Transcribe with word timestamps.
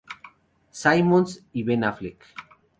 Simmons 0.71 1.45
y 1.53 1.61
Ben 1.61 1.83
Affleck. 1.83 2.23